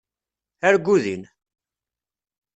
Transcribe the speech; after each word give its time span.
Argu 0.67 0.95
din! 1.03 1.21